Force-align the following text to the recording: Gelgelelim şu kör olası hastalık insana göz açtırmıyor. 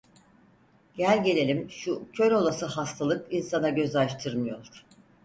Gelgelelim 0.93 1.69
şu 1.69 2.03
kör 2.13 2.31
olası 2.31 2.65
hastalık 2.65 3.33
insana 3.33 3.69
göz 3.69 3.95
açtırmıyor. 3.95 4.85